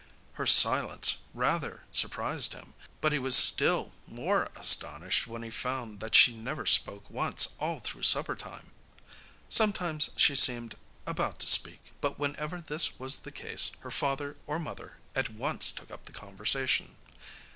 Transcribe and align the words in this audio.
Her 0.33 0.47
silence 0.47 1.17
rather 1.31 1.83
surprised 1.91 2.53
him, 2.53 2.73
but 3.01 3.11
he 3.11 3.19
was 3.19 3.35
still 3.35 3.93
more 4.07 4.49
astonished 4.55 5.27
when 5.27 5.43
he 5.43 5.51
found 5.51 5.99
that 5.99 6.15
she 6.15 6.33
never 6.35 6.65
spoke 6.65 7.07
once 7.07 7.49
all 7.59 7.79
through 7.79 8.01
supper 8.01 8.35
time. 8.35 8.71
Sometimes 9.47 10.09
she 10.17 10.35
seemed 10.35 10.73
about 11.05 11.37
to 11.41 11.45
speak, 11.45 11.93
but 12.01 12.17
whenever 12.17 12.59
this 12.59 12.97
was 12.97 13.19
the 13.19 13.31
case 13.31 13.69
her 13.81 13.91
father 13.91 14.37
or 14.47 14.57
mother 14.57 14.97
at 15.13 15.29
once 15.29 15.71
took 15.71 15.91
up 15.91 16.05
the 16.05 16.13
conversation. 16.13 16.95